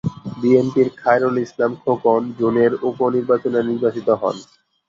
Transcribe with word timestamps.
বিএনপির 0.37 0.87
খায়রুল 0.97 1.35
ইসলাম 1.45 1.71
খোকন 1.81 2.21
জুনের 2.39 2.71
উপ-নির্বাচনে 2.87 3.59
নির্বাচিত 3.69 4.07
হন। 4.21 4.35